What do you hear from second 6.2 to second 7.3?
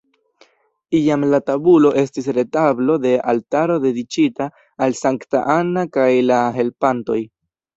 la helpantoj.